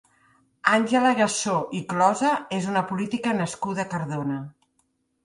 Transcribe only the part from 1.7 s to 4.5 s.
i Closa és una política nascuda a Cardona.